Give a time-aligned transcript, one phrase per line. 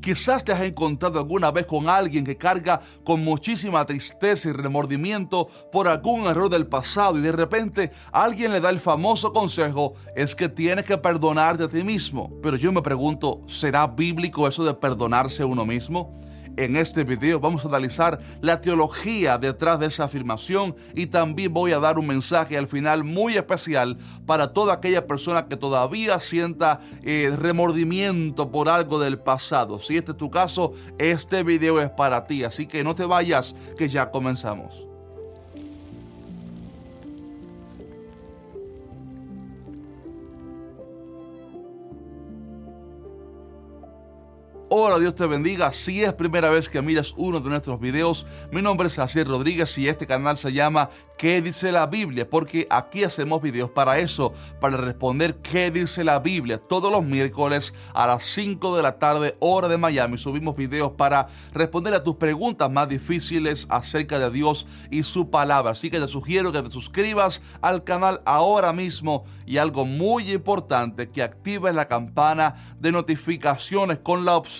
[0.00, 5.46] Quizás te has encontrado alguna vez con alguien que carga con muchísima tristeza y remordimiento
[5.70, 10.34] por algún error del pasado y de repente alguien le da el famoso consejo es
[10.34, 12.32] que tienes que perdonarte a ti mismo.
[12.42, 16.18] Pero yo me pregunto, ¿será bíblico eso de perdonarse a uno mismo?
[16.56, 21.72] En este video vamos a analizar la teología detrás de esa afirmación y también voy
[21.72, 26.80] a dar un mensaje al final muy especial para toda aquella persona que todavía sienta
[27.02, 29.80] eh, remordimiento por algo del pasado.
[29.80, 33.54] Si este es tu caso, este video es para ti, así que no te vayas
[33.78, 34.89] que ya comenzamos.
[44.72, 45.72] Hola, Dios te bendiga.
[45.72, 49.76] Si es primera vez que miras uno de nuestros videos, mi nombre es Jacier Rodríguez
[49.78, 52.30] y este canal se llama ¿Qué dice la Biblia?
[52.30, 56.58] Porque aquí hacemos videos para eso, para responder qué dice la Biblia.
[56.58, 61.26] Todos los miércoles a las 5 de la tarde, hora de Miami, subimos videos para
[61.52, 65.72] responder a tus preguntas más difíciles acerca de Dios y su palabra.
[65.72, 71.10] Así que te sugiero que te suscribas al canal ahora mismo y algo muy importante,
[71.10, 74.59] que actives la campana de notificaciones con la opción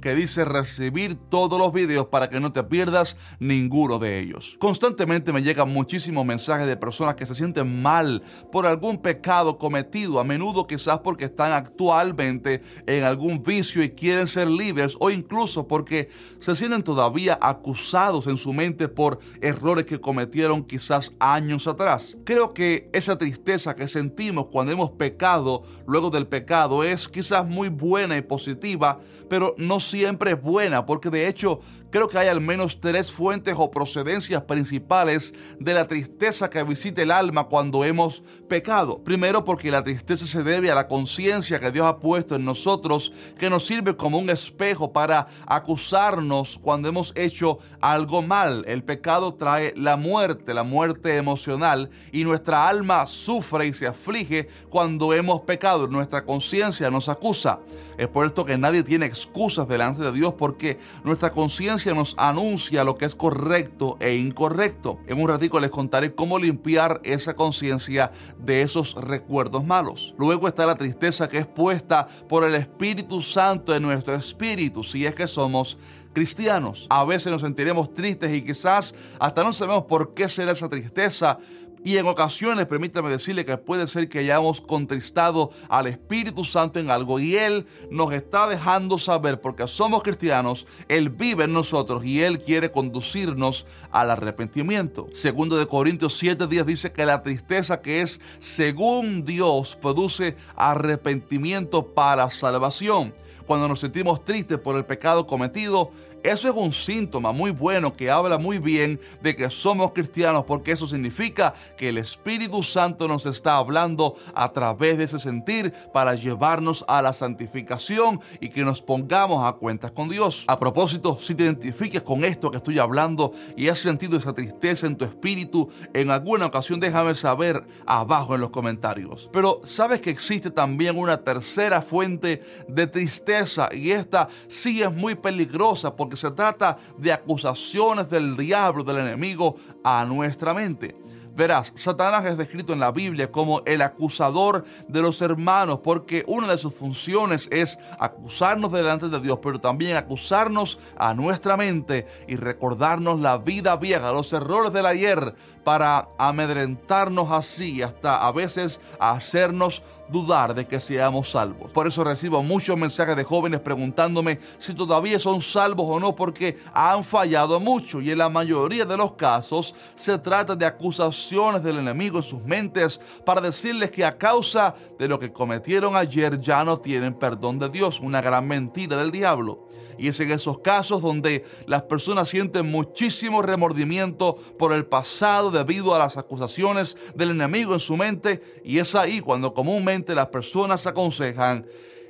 [0.00, 4.56] que dice recibir todos los videos para que no te pierdas ninguno de ellos.
[4.60, 10.20] Constantemente me llegan muchísimos mensajes de personas que se sienten mal por algún pecado cometido,
[10.20, 15.66] a menudo quizás porque están actualmente en algún vicio y quieren ser libres o incluso
[15.66, 16.08] porque
[16.38, 22.16] se sienten todavía acusados en su mente por errores que cometieron quizás años atrás.
[22.24, 27.68] Creo que esa tristeza que sentimos cuando hemos pecado luego del pecado es quizás muy
[27.68, 32.40] buena y positiva, pero no siempre es buena porque de hecho creo que hay al
[32.40, 38.22] menos tres fuentes o procedencias principales de la tristeza que visita el alma cuando hemos
[38.48, 39.02] pecado.
[39.04, 43.12] Primero porque la tristeza se debe a la conciencia que Dios ha puesto en nosotros,
[43.38, 48.64] que nos sirve como un espejo para acusarnos cuando hemos hecho algo mal.
[48.66, 54.48] El pecado trae la muerte, la muerte emocional, y nuestra alma sufre y se aflige
[54.68, 55.86] cuando hemos pecado.
[55.86, 57.60] Nuestra conciencia nos acusa.
[57.98, 62.84] Es por esto que nadie tiene excusas delante de Dios porque nuestra conciencia nos anuncia
[62.84, 64.98] lo que es correcto e incorrecto.
[65.06, 70.14] En un ratico les contaré cómo limpiar esa conciencia de esos recuerdos malos.
[70.18, 75.06] Luego está la tristeza que es puesta por el Espíritu Santo de nuestro espíritu, si
[75.06, 75.78] es que somos
[76.12, 76.86] cristianos.
[76.88, 81.38] A veces nos sentiremos tristes y quizás hasta no sabemos por qué será esa tristeza,
[81.84, 86.90] y en ocasiones, permítame decirle que puede ser que hayamos contristado al Espíritu Santo en
[86.90, 92.22] algo y Él nos está dejando saber, porque somos cristianos, Él vive en nosotros y
[92.22, 95.08] Él quiere conducirnos al arrepentimiento.
[95.12, 102.30] Segundo de Corintios 7:10 dice que la tristeza que es según Dios produce arrepentimiento para
[102.30, 103.12] salvación
[103.46, 105.90] cuando nos sentimos tristes por el pecado cometido,
[106.24, 110.72] eso es un síntoma muy bueno que habla muy bien de que somos cristianos porque
[110.72, 116.14] eso significa que el Espíritu Santo nos está hablando a través de ese sentir para
[116.14, 120.44] llevarnos a la santificación y que nos pongamos a cuentas con Dios.
[120.48, 124.86] A propósito, si te identifiques con esto que estoy hablando y has sentido esa tristeza
[124.86, 129.28] en tu espíritu, en alguna ocasión déjame saber abajo en los comentarios.
[129.30, 135.16] Pero sabes que existe también una tercera fuente de tristeza y esta sí es muy
[135.16, 140.96] peligrosa porque se trata de acusaciones del diablo, del enemigo, a nuestra mente.
[141.36, 146.46] Verás, Satanás es descrito en la Biblia como el acusador de los hermanos, porque una
[146.46, 152.36] de sus funciones es acusarnos delante de Dios, pero también acusarnos a nuestra mente y
[152.36, 155.34] recordarnos la vida vieja, los errores del ayer,
[155.64, 161.72] para amedrentarnos así, hasta a veces hacernos dudar de que seamos salvos.
[161.72, 166.58] Por eso recibo muchos mensajes de jóvenes preguntándome si todavía son salvos o no porque
[166.74, 171.78] han fallado mucho y en la mayoría de los casos se trata de acusaciones del
[171.78, 176.64] enemigo en sus mentes para decirles que a causa de lo que cometieron ayer ya
[176.64, 179.66] no tienen perdón de Dios, una gran mentira del diablo.
[179.96, 185.94] Y es en esos casos donde las personas sienten muchísimo remordimiento por el pasado debido
[185.94, 188.42] a las acusaciones del enemigo en su mente.
[188.64, 191.66] Y es ahí cuando comúnmente las personas aconsejan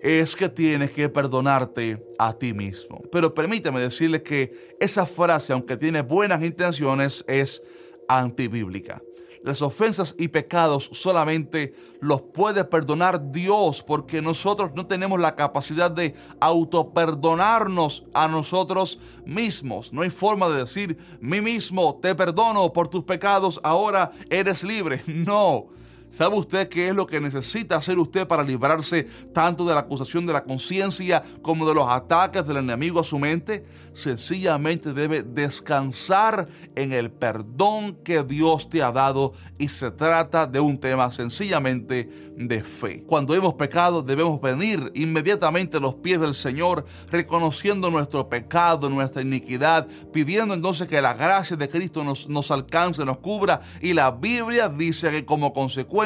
[0.00, 3.02] es que tienes que perdonarte a ti mismo.
[3.10, 7.62] Pero permíteme decirles que esa frase, aunque tiene buenas intenciones, es
[8.08, 9.02] antibíblica.
[9.42, 15.90] Las ofensas y pecados solamente los puede perdonar Dios porque nosotros no tenemos la capacidad
[15.90, 19.92] de autoperdonarnos a nosotros mismos.
[19.92, 25.02] No hay forma de decir, mí mismo te perdono por tus pecados, ahora eres libre.
[25.28, 25.66] No.
[26.10, 30.24] ¿Sabe usted qué es lo que necesita hacer usted para librarse tanto de la acusación
[30.24, 33.66] de la conciencia como de los ataques del enemigo a su mente?
[33.92, 40.60] Sencillamente debe descansar en el perdón que Dios te ha dado y se trata de
[40.60, 43.04] un tema sencillamente de fe.
[43.06, 49.20] Cuando hemos pecado debemos venir inmediatamente a los pies del Señor reconociendo nuestro pecado, nuestra
[49.20, 54.10] iniquidad, pidiendo entonces que la gracia de Cristo nos, nos alcance, nos cubra y la
[54.10, 55.97] Biblia dice que como consecuencia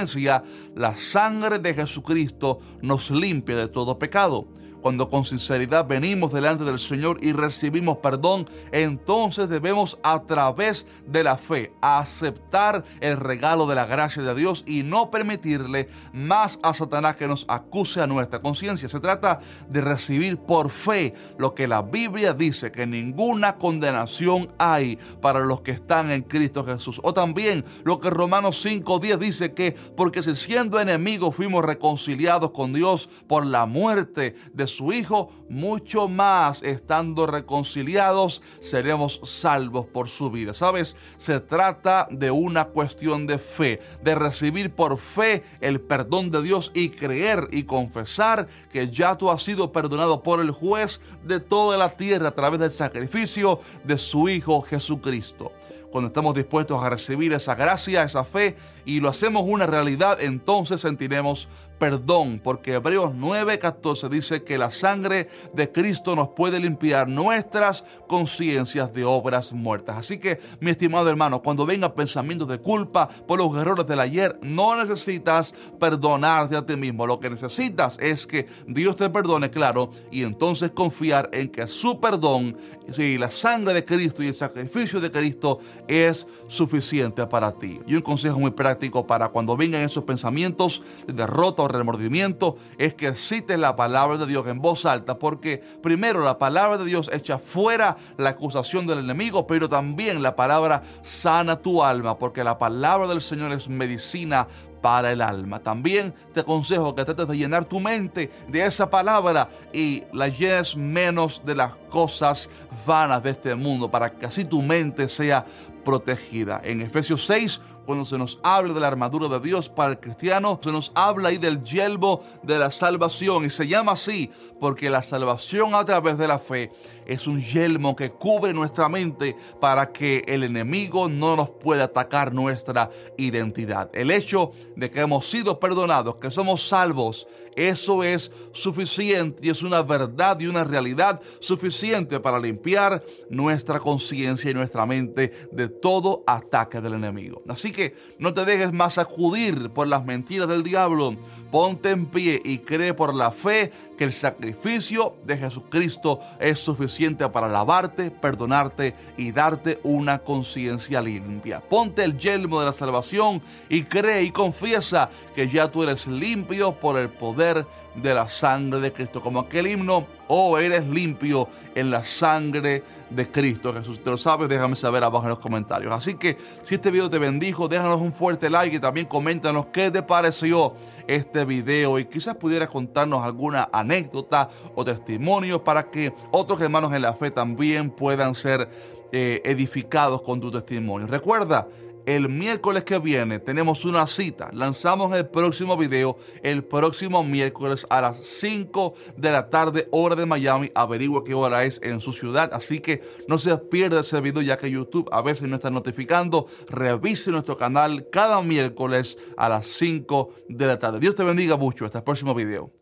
[0.75, 4.47] la sangre de Jesucristo nos limpia de todo pecado.
[4.83, 11.23] Cuando con sinceridad venimos delante del Señor y recibimos perdón, entonces debemos a través de
[11.23, 16.75] la fe aceptar el regalo de la gracia de Dios y no permitirle más a
[16.75, 18.89] Satanás que nos acuse a nuestra conciencia.
[18.89, 19.39] Se trata
[19.69, 25.61] de recibir por fe lo que la Biblia dice, que ninguna condenación hay para los
[25.61, 27.01] que están en Cristo Jesús.
[27.05, 32.73] O también lo que Romanos 5.10 dice que porque si siendo enemigos fuimos reconciliados con
[32.73, 40.31] Dios por la muerte de su Hijo, mucho más estando reconciliados seremos salvos por su
[40.31, 40.55] vida.
[40.55, 40.97] ¿Sabes?
[41.17, 46.71] Se trata de una cuestión de fe, de recibir por fe el perdón de Dios
[46.75, 51.77] y creer y confesar que ya tú has sido perdonado por el juez de toda
[51.77, 55.53] la tierra a través del sacrificio de su Hijo Jesucristo.
[55.93, 60.81] Cuando estamos dispuestos a recibir esa gracia, esa fe y lo hacemos una realidad, entonces
[60.81, 61.49] sentiremos
[61.83, 68.95] perdón, porque Hebreos 9:14 dice que la sangre de Cristo nos puede limpiar nuestras conciencias
[68.95, 69.97] de obras muertas.
[69.97, 74.39] Así que, mi estimado hermano, cuando venga pensamientos de culpa por los errores del ayer,
[74.43, 77.05] no necesitas perdonarte a ti mismo.
[77.05, 81.99] Lo que necesitas es que Dios te perdone, claro, y entonces confiar en que su
[81.99, 82.57] perdón
[82.97, 85.59] y la sangre de Cristo y el sacrificio de Cristo
[85.89, 87.81] es suficiente para ti.
[87.89, 92.95] Y un consejo muy práctico para cuando vengan esos pensamientos de derrota o remordimiento es
[92.95, 97.11] que cites la palabra de Dios en voz alta, porque primero la palabra de Dios
[97.13, 102.59] echa fuera la acusación del enemigo, pero también la palabra sana tu alma, porque la
[102.59, 104.47] palabra del Señor es medicina
[104.83, 105.61] para el alma.
[105.61, 110.77] También te aconsejo que trates de llenar tu mente de esa palabra y la llenes
[110.77, 112.51] menos de las cosas
[112.85, 115.47] vanas de este mundo para que así tu mente sea
[115.85, 116.61] protegida.
[116.65, 120.61] En Efesios 6, cuando se nos habla de la armadura de Dios para el cristiano,
[120.63, 124.31] se nos habla ahí del yelmo de la salvación y se llama así
[124.61, 126.71] porque la salvación a través de la fe
[127.07, 132.33] es un yelmo que cubre nuestra mente para que el enemigo no nos pueda atacar
[132.33, 133.91] nuestra identidad.
[133.93, 139.63] El hecho de que hemos sido perdonados, que somos salvos, eso es suficiente y es
[139.63, 146.23] una verdad y una realidad suficiente para limpiar nuestra conciencia y nuestra mente de todo
[146.27, 147.43] ataque del enemigo.
[147.49, 151.17] Así que no te dejes más acudir por las mentiras del diablo.
[151.51, 157.29] Ponte en pie y cree por la fe que el sacrificio de Jesucristo es suficiente
[157.29, 161.61] para lavarte, perdonarte y darte una conciencia limpia.
[161.61, 166.79] Ponte el yelmo de la salvación y cree y confiesa que ya tú eres limpio
[166.79, 169.21] por el poder de la sangre de Cristo.
[169.21, 173.97] Como aquel himno, oh, eres limpio en la sangre de Cristo Jesús.
[173.97, 175.93] Si te lo sabes, déjame saber abajo en los comentarios.
[175.93, 179.91] Así que si este video te bendijo, déjanos un fuerte like y también coméntanos qué
[179.91, 180.75] te pareció
[181.07, 187.03] este video y quizás pudieras contarnos alguna anécdota o testimonio para que otros hermanos en
[187.03, 188.71] la fe también puedan ser
[189.13, 191.07] eh, edificados con tu testimonio.
[191.07, 191.69] Recuerda,
[192.07, 194.51] el miércoles que viene tenemos una cita.
[194.53, 200.27] Lanzamos el próximo video el próximo miércoles a las 5 de la tarde, hora de
[200.27, 200.71] Miami.
[200.75, 202.51] Averigua qué hora es en su ciudad.
[202.53, 206.47] Así que no se pierda ese video ya que YouTube a veces no está notificando.
[206.69, 211.01] Revise nuestro canal cada miércoles a las 5 de la tarde.
[211.01, 211.85] Dios te bendiga mucho.
[211.85, 212.82] Hasta el próximo video.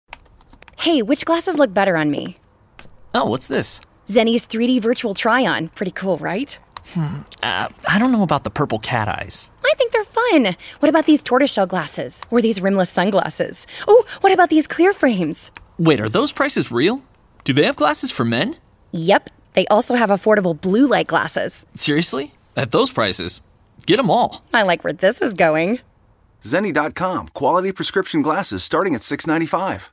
[0.81, 2.37] Hey, which glasses look better on me?
[3.13, 3.81] Oh, what's this?
[4.07, 5.67] Zenny's 3D virtual try on.
[5.67, 6.57] Pretty cool, right?
[6.87, 7.17] Hmm.
[7.43, 9.51] Uh, I don't know about the purple cat eyes.
[9.63, 10.55] I think they're fun.
[10.79, 12.19] What about these tortoiseshell glasses?
[12.31, 13.67] Or these rimless sunglasses?
[13.87, 15.51] Oh, what about these clear frames?
[15.77, 17.03] Wait, are those prices real?
[17.43, 18.55] Do they have glasses for men?
[18.91, 21.63] Yep, they also have affordable blue light glasses.
[21.75, 22.33] Seriously?
[22.57, 23.39] At those prices?
[23.85, 24.43] Get them all.
[24.51, 25.79] I like where this is going.
[26.41, 29.89] Zenni.com, quality prescription glasses starting at $6.95.